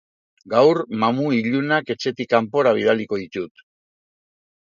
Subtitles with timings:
[0.51, 3.65] Gaur mamu ilunak etxetik kanpora bidaliko ditut.